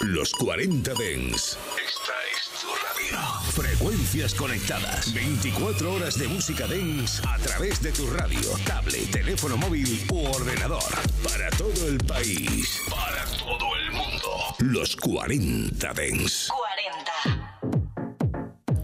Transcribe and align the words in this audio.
Los 0.00 0.32
40 0.32 0.94
Dens. 0.94 1.58
Esta 1.76 2.14
es 2.34 2.48
tu 2.58 2.68
radio. 2.68 3.20
Frecuencias 3.52 4.34
conectadas. 4.34 5.12
24 5.12 5.92
horas 5.92 6.18
de 6.18 6.26
música 6.26 6.66
Dens 6.66 7.20
a 7.26 7.36
través 7.36 7.82
de 7.82 7.92
tu 7.92 8.06
radio, 8.06 8.40
tablet, 8.64 9.10
teléfono 9.10 9.58
móvil 9.58 10.06
u 10.10 10.24
ordenador. 10.24 10.82
Para 11.22 11.50
todo 11.50 11.86
el 11.86 11.98
país. 11.98 12.80
Para 12.88 13.26
todo 13.26 13.76
el 13.76 13.92
mundo. 13.92 14.56
Los 14.60 14.96
40 14.96 15.92
Dens. 15.92 16.48
40. 16.48 17.60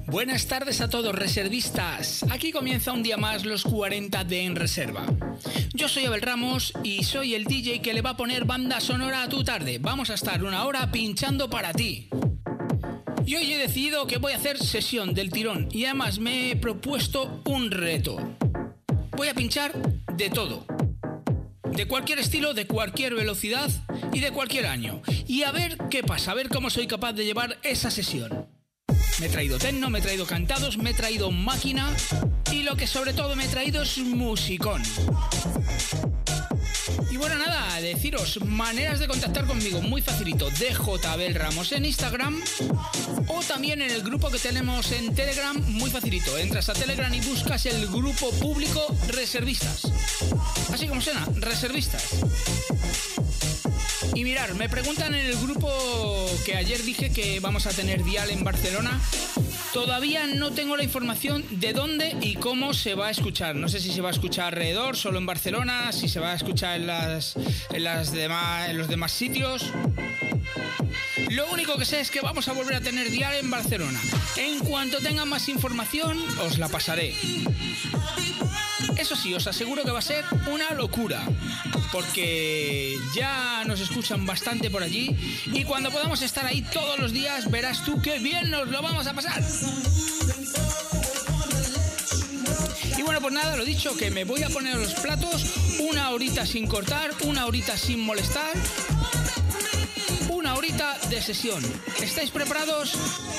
Buenas 0.08 0.46
tardes 0.46 0.80
a 0.80 0.88
todos 0.88 1.14
reservistas. 1.14 2.24
Aquí 2.30 2.52
comienza 2.52 2.92
un 2.92 3.02
día 3.02 3.16
más 3.16 3.44
los 3.44 3.64
40 3.64 4.22
de 4.24 4.44
En 4.44 4.54
Reserva. 4.54 5.06
Yo 5.76 5.90
soy 5.90 6.06
Abel 6.06 6.22
Ramos 6.22 6.72
y 6.82 7.04
soy 7.04 7.34
el 7.34 7.44
DJ 7.44 7.82
que 7.82 7.92
le 7.92 8.00
va 8.00 8.10
a 8.10 8.16
poner 8.16 8.46
banda 8.46 8.80
sonora 8.80 9.24
a 9.24 9.28
tu 9.28 9.44
tarde. 9.44 9.78
Vamos 9.78 10.08
a 10.08 10.14
estar 10.14 10.42
una 10.42 10.64
hora 10.64 10.90
pinchando 10.90 11.50
para 11.50 11.74
ti. 11.74 12.08
Y 13.26 13.34
hoy 13.34 13.52
he 13.52 13.58
decidido 13.58 14.06
que 14.06 14.16
voy 14.16 14.32
a 14.32 14.36
hacer 14.36 14.56
sesión 14.56 15.12
del 15.12 15.30
tirón 15.30 15.68
y 15.70 15.84
además 15.84 16.18
me 16.18 16.50
he 16.50 16.56
propuesto 16.56 17.42
un 17.44 17.70
reto. 17.70 18.16
Voy 19.10 19.28
a 19.28 19.34
pinchar 19.34 19.74
de 20.14 20.30
todo. 20.30 20.64
De 21.70 21.86
cualquier 21.86 22.20
estilo, 22.20 22.54
de 22.54 22.66
cualquier 22.66 23.14
velocidad 23.14 23.68
y 24.14 24.20
de 24.20 24.30
cualquier 24.30 24.68
año. 24.68 25.02
Y 25.26 25.42
a 25.42 25.52
ver 25.52 25.76
qué 25.90 26.02
pasa, 26.02 26.30
a 26.30 26.34
ver 26.34 26.48
cómo 26.48 26.70
soy 26.70 26.86
capaz 26.86 27.12
de 27.12 27.26
llevar 27.26 27.58
esa 27.62 27.90
sesión. 27.90 28.46
Me 29.18 29.26
he 29.26 29.28
traído 29.30 29.58
techno, 29.58 29.88
me 29.88 29.98
he 29.98 30.02
traído 30.02 30.26
cantados, 30.26 30.76
me 30.76 30.90
he 30.90 30.94
traído 30.94 31.30
máquina 31.30 31.90
y 32.52 32.62
lo 32.62 32.76
que 32.76 32.86
sobre 32.86 33.14
todo 33.14 33.34
me 33.34 33.46
he 33.46 33.48
traído 33.48 33.82
es 33.82 33.96
musicón. 33.98 34.82
Y 37.10 37.16
bueno, 37.16 37.36
nada, 37.38 37.80
deciros 37.80 38.44
maneras 38.44 38.98
de 38.98 39.08
contactar 39.08 39.46
conmigo, 39.46 39.80
muy 39.80 40.02
facilito, 40.02 40.50
DJ 40.50 41.32
Ramos 41.32 41.72
en 41.72 41.86
Instagram 41.86 42.42
o 43.28 43.42
también 43.42 43.80
en 43.80 43.90
el 43.90 44.02
grupo 44.02 44.30
que 44.30 44.38
tenemos 44.38 44.92
en 44.92 45.14
Telegram, 45.14 45.56
muy 45.66 45.90
facilito. 45.90 46.36
Entras 46.36 46.68
a 46.68 46.74
Telegram 46.74 47.12
y 47.12 47.20
buscas 47.20 47.64
el 47.66 47.86
grupo 47.86 48.30
público 48.32 48.86
Reservistas. 49.08 49.82
Así 50.72 50.88
como 50.88 51.00
suena, 51.00 51.26
Reservistas. 51.36 52.04
Y 54.16 54.24
mirar, 54.24 54.54
me 54.54 54.70
preguntan 54.70 55.14
en 55.14 55.26
el 55.26 55.36
grupo 55.36 56.26
que 56.46 56.56
ayer 56.56 56.82
dije 56.82 57.12
que 57.12 57.38
vamos 57.38 57.66
a 57.66 57.70
tener 57.70 58.02
Dial 58.02 58.30
en 58.30 58.44
Barcelona. 58.44 58.98
Todavía 59.74 60.26
no 60.26 60.52
tengo 60.52 60.74
la 60.74 60.84
información 60.84 61.44
de 61.50 61.74
dónde 61.74 62.16
y 62.22 62.36
cómo 62.36 62.72
se 62.72 62.94
va 62.94 63.08
a 63.08 63.10
escuchar. 63.10 63.56
No 63.56 63.68
sé 63.68 63.78
si 63.78 63.92
se 63.92 64.00
va 64.00 64.08
a 64.08 64.12
escuchar 64.12 64.46
alrededor, 64.46 64.96
solo 64.96 65.18
en 65.18 65.26
Barcelona, 65.26 65.92
si 65.92 66.08
se 66.08 66.18
va 66.18 66.32
a 66.32 66.34
escuchar 66.34 66.80
en, 66.80 66.86
las, 66.86 67.36
en, 67.70 67.84
las 67.84 68.10
demás, 68.10 68.70
en 68.70 68.78
los 68.78 68.88
demás 68.88 69.12
sitios. 69.12 69.70
Lo 71.28 71.50
único 71.52 71.76
que 71.76 71.84
sé 71.84 72.00
es 72.00 72.10
que 72.10 72.22
vamos 72.22 72.48
a 72.48 72.54
volver 72.54 72.76
a 72.76 72.80
tener 72.80 73.10
Dial 73.10 73.34
en 73.34 73.50
Barcelona. 73.50 74.00
En 74.38 74.60
cuanto 74.60 74.96
tenga 75.00 75.26
más 75.26 75.50
información, 75.50 76.18
os 76.40 76.56
la 76.56 76.68
pasaré. 76.68 77.12
Eso 78.96 79.16
sí, 79.16 79.34
os 79.34 79.46
aseguro 79.46 79.84
que 79.84 79.90
va 79.90 79.98
a 79.98 80.02
ser 80.02 80.24
una 80.46 80.70
locura, 80.72 81.22
porque 81.92 82.96
ya 83.14 83.64
nos 83.66 83.80
escuchan 83.80 84.26
bastante 84.26 84.70
por 84.70 84.82
allí 84.82 85.16
y 85.46 85.64
cuando 85.64 85.90
podamos 85.90 86.22
estar 86.22 86.46
ahí 86.46 86.62
todos 86.62 86.98
los 86.98 87.12
días 87.12 87.50
verás 87.50 87.84
tú 87.84 88.00
qué 88.02 88.18
bien 88.18 88.50
nos 88.50 88.68
lo 88.68 88.82
vamos 88.82 89.06
a 89.06 89.14
pasar. 89.14 89.42
Y 92.96 93.02
bueno, 93.02 93.20
pues 93.20 93.34
nada, 93.34 93.56
lo 93.56 93.64
dicho, 93.64 93.96
que 93.96 94.10
me 94.10 94.24
voy 94.24 94.42
a 94.42 94.48
poner 94.48 94.76
los 94.76 94.94
platos 94.94 95.44
una 95.78 96.10
horita 96.10 96.46
sin 96.46 96.66
cortar, 96.66 97.10
una 97.24 97.46
horita 97.46 97.76
sin 97.76 98.00
molestar, 98.00 98.52
una 100.30 100.54
horita 100.54 100.98
de 101.10 101.20
sesión. 101.20 101.62
¿Estáis 102.00 102.30
preparados? 102.30 102.96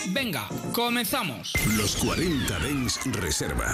Venga, 0.07 0.47
comenzamos. 0.73 1.53
Los 1.75 1.95
40 1.95 2.59
Dens 2.59 2.99
Reserva. 3.05 3.71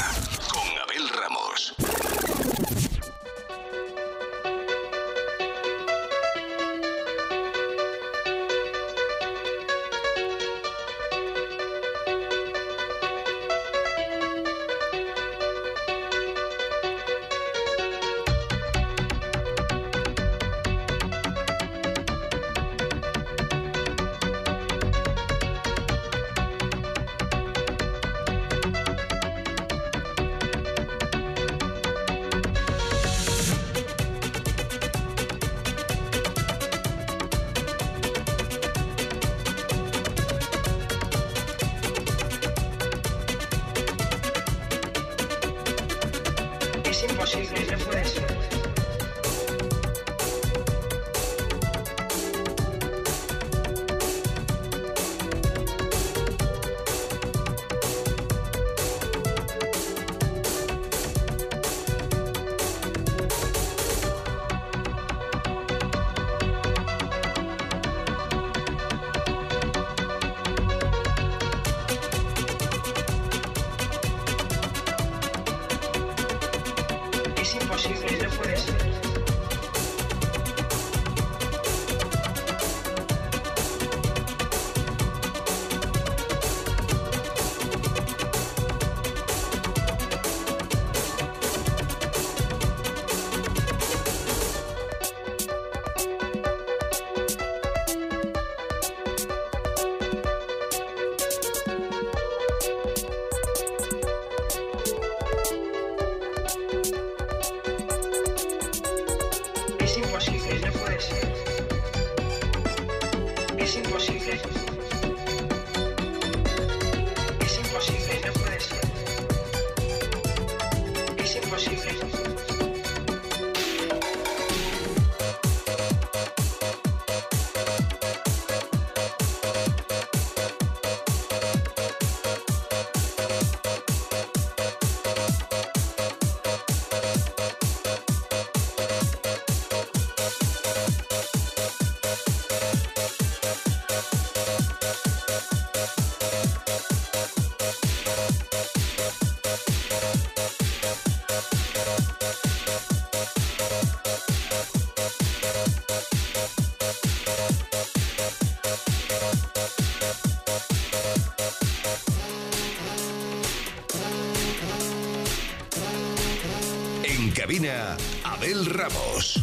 Cabina, 167.33 167.97
Abel 168.23 168.65
Ramos. 168.65 169.42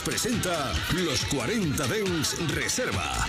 Presenta 0.00 0.72
Los 0.92 1.24
40 1.26 1.86
Dens 1.86 2.36
Reserva. 2.54 3.28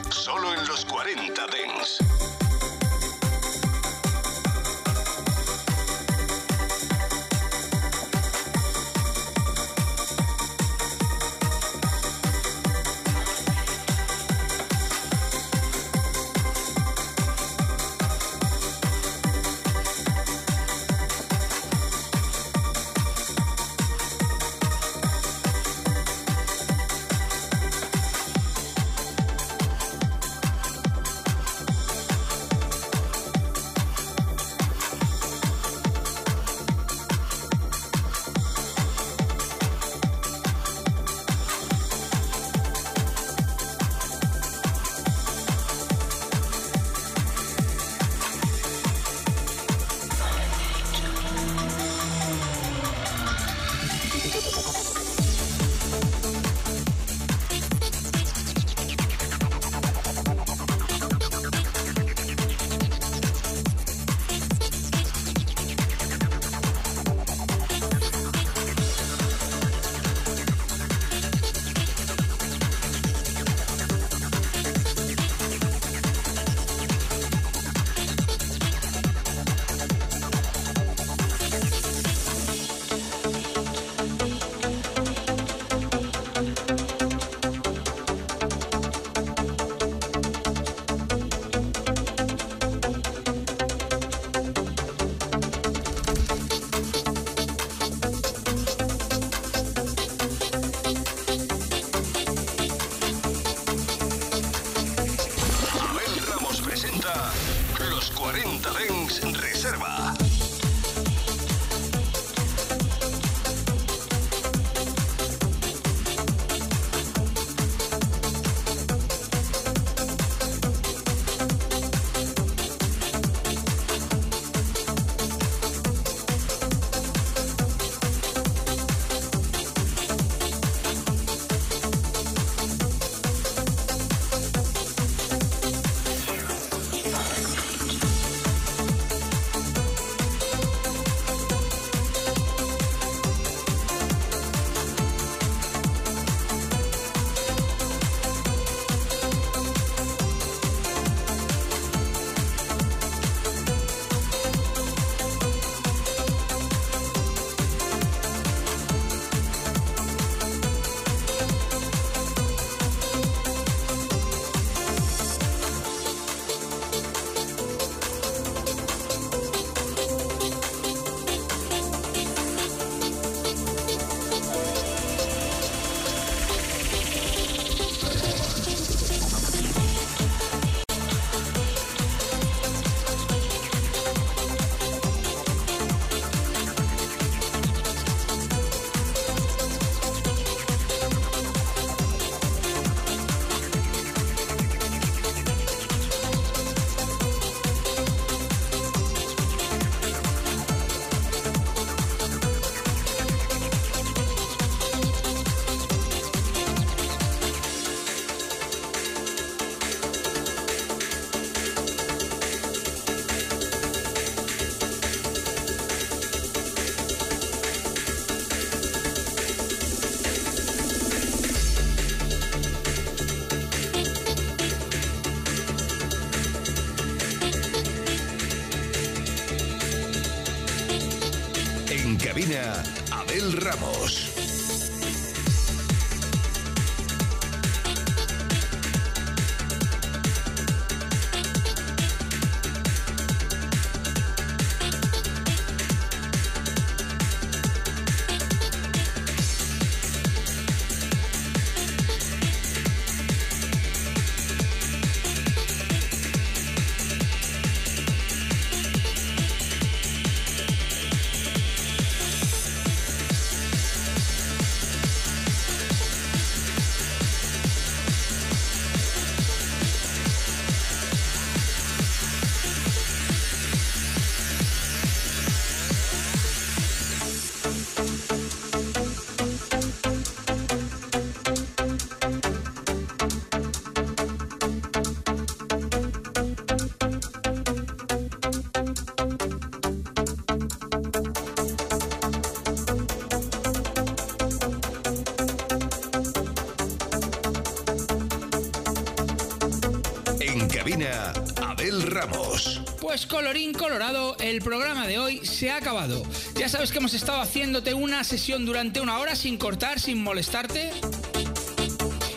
Pues 303.11 303.27
colorín 303.27 303.73
colorado, 303.73 304.37
el 304.39 304.61
programa 304.61 305.05
de 305.05 305.19
hoy 305.19 305.45
se 305.45 305.69
ha 305.69 305.75
acabado. 305.75 306.23
Ya 306.55 306.69
sabes 306.69 306.93
que 306.93 306.99
hemos 306.99 307.13
estado 307.13 307.41
haciéndote 307.41 307.93
una 307.93 308.23
sesión 308.23 308.65
durante 308.65 309.01
una 309.01 309.19
hora 309.19 309.35
sin 309.35 309.57
cortar, 309.57 309.99
sin 309.99 310.23
molestarte. 310.23 310.91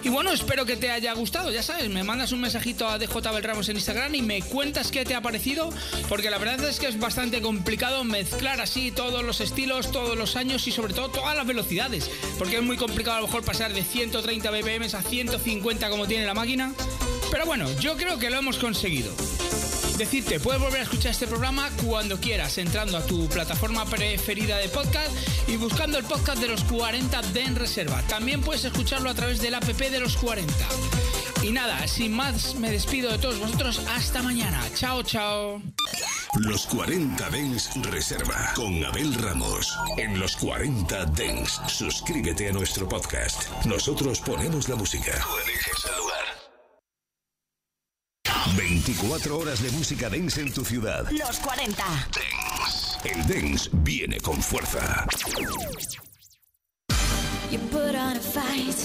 Y 0.02 0.08
bueno, 0.08 0.32
espero 0.32 0.66
que 0.66 0.76
te 0.76 0.90
haya 0.90 1.12
gustado, 1.12 1.52
ya 1.52 1.62
sabes, 1.62 1.88
me 1.90 2.02
mandas 2.02 2.32
un 2.32 2.40
mensajito 2.40 2.88
a 2.88 2.98
DJ 2.98 3.40
Ramos 3.40 3.68
en 3.68 3.76
Instagram 3.76 4.16
y 4.16 4.22
me 4.22 4.42
cuentas 4.42 4.90
qué 4.90 5.04
te 5.04 5.14
ha 5.14 5.20
parecido, 5.20 5.70
porque 6.08 6.28
la 6.28 6.38
verdad 6.38 6.68
es 6.68 6.80
que 6.80 6.88
es 6.88 6.98
bastante 6.98 7.40
complicado 7.40 8.02
mezclar 8.02 8.60
así 8.60 8.90
todos 8.90 9.22
los 9.22 9.40
estilos, 9.40 9.92
todos 9.92 10.18
los 10.18 10.34
años 10.34 10.66
y 10.66 10.72
sobre 10.72 10.92
todo 10.92 11.08
todas 11.08 11.36
las 11.36 11.46
velocidades, 11.46 12.10
porque 12.36 12.56
es 12.56 12.62
muy 12.64 12.76
complicado 12.76 13.18
a 13.18 13.20
lo 13.20 13.28
mejor 13.28 13.44
pasar 13.44 13.72
de 13.72 13.84
130 13.84 14.50
BPM 14.50 14.92
a 14.92 15.02
150 15.02 15.88
como 15.88 16.08
tiene 16.08 16.26
la 16.26 16.34
máquina. 16.34 16.72
Pero 17.30 17.46
bueno, 17.46 17.70
yo 17.78 17.96
creo 17.96 18.18
que 18.18 18.28
lo 18.28 18.38
hemos 18.38 18.58
conseguido. 18.58 19.14
Decirte, 19.96 20.40
puedes 20.40 20.60
volver 20.60 20.80
a 20.80 20.82
escuchar 20.82 21.12
este 21.12 21.26
programa 21.28 21.70
cuando 21.84 22.18
quieras, 22.18 22.58
entrando 22.58 22.98
a 22.98 23.06
tu 23.06 23.28
plataforma 23.28 23.84
preferida 23.84 24.56
de 24.58 24.68
podcast 24.68 25.10
y 25.46 25.56
buscando 25.56 25.98
el 25.98 26.04
podcast 26.04 26.40
de 26.40 26.48
los 26.48 26.64
40 26.64 27.22
de 27.22 27.42
En 27.42 27.54
Reserva. 27.54 28.02
También 28.08 28.40
puedes 28.40 28.64
escucharlo 28.64 29.08
a 29.08 29.14
través 29.14 29.40
del 29.40 29.54
app 29.54 29.64
de 29.64 30.00
los 30.00 30.16
40. 30.16 30.52
Y 31.42 31.52
nada, 31.52 31.86
sin 31.86 32.12
más, 32.12 32.54
me 32.56 32.70
despido 32.70 33.12
de 33.12 33.18
todos 33.18 33.38
vosotros. 33.38 33.82
Hasta 33.94 34.22
mañana. 34.22 34.60
Chao, 34.74 35.02
chao. 35.02 35.62
Los 36.38 36.66
40 36.66 37.30
Dens 37.30 37.70
Reserva 37.90 38.52
con 38.56 38.84
Abel 38.84 39.14
Ramos. 39.14 39.78
En 39.96 40.18
los 40.18 40.36
40 40.36 41.04
Dens, 41.06 41.60
suscríbete 41.68 42.48
a 42.48 42.52
nuestro 42.52 42.88
podcast. 42.88 43.48
Nosotros 43.66 44.20
ponemos 44.20 44.68
la 44.68 44.74
música. 44.74 45.12
Tú 45.20 45.38
eliges 45.44 45.84
el 45.84 45.96
lugar. 45.98 46.24
24 48.86 49.38
horas 49.38 49.62
de 49.62 49.70
música 49.70 50.10
dance 50.10 50.42
en 50.42 50.52
tu 50.52 50.62
ciudad. 50.62 51.06
Los 51.10 51.38
40. 51.38 51.82
Dance. 51.82 52.98
El 53.02 53.26
dance 53.26 53.70
viene 53.72 54.20
con 54.20 54.42
fuerza. 54.42 55.06
You 57.50 57.58
put 57.70 57.94
on 57.94 58.18
a 58.18 58.20
fight. 58.20 58.76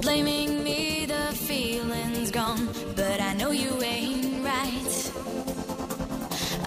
Blaming 0.00 0.62
me, 0.62 1.06
the 1.06 1.34
feeling's 1.34 2.30
gone. 2.30 2.68
But 2.94 3.20
I 3.20 3.34
know 3.34 3.50
you 3.50 3.72
ain't 3.82 4.44
right. 4.44 5.12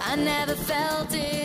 I 0.04 0.16
never 0.16 0.54
felt 0.54 1.14
it 1.14 1.35